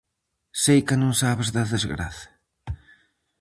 Seica 0.63 0.95
non 1.01 1.13
sabes 1.21 1.49
da 1.55 1.63
desgraza? 1.73 2.29